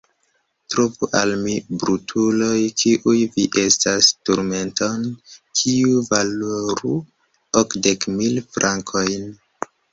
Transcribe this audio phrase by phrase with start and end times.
[0.73, 1.51] Trovu al mi,
[1.83, 5.05] brutuloj, kiuj vi estas, turmenton,
[5.61, 6.97] kiu valoru
[7.65, 9.33] okdek mil frankojn!